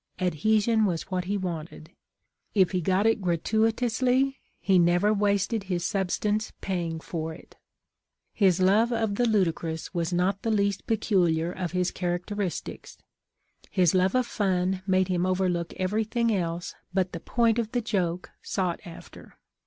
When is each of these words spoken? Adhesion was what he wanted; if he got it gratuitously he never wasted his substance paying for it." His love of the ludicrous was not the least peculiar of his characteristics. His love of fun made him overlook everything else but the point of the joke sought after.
Adhesion 0.19 0.85
was 0.85 1.11
what 1.11 1.25
he 1.25 1.37
wanted; 1.37 1.91
if 2.55 2.71
he 2.71 2.81
got 2.81 3.05
it 3.05 3.21
gratuitously 3.21 4.39
he 4.59 4.79
never 4.79 5.13
wasted 5.13 5.65
his 5.65 5.85
substance 5.85 6.51
paying 6.59 6.99
for 6.99 7.35
it." 7.35 7.55
His 8.33 8.59
love 8.59 8.91
of 8.91 9.13
the 9.13 9.27
ludicrous 9.27 9.93
was 9.93 10.11
not 10.11 10.41
the 10.41 10.49
least 10.49 10.87
peculiar 10.87 11.51
of 11.51 11.73
his 11.73 11.91
characteristics. 11.91 12.97
His 13.69 13.93
love 13.93 14.15
of 14.15 14.25
fun 14.25 14.81
made 14.87 15.07
him 15.07 15.23
overlook 15.23 15.71
everything 15.75 16.33
else 16.35 16.73
but 16.91 17.11
the 17.11 17.19
point 17.19 17.59
of 17.59 17.71
the 17.71 17.81
joke 17.81 18.31
sought 18.41 18.79
after. 18.83 19.37